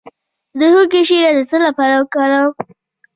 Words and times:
د 0.59 0.59
هوږې 0.73 1.01
شیره 1.07 1.31
د 1.37 1.39
څه 1.49 1.57
لپاره 1.65 1.93
وکاروم؟ 2.01 2.51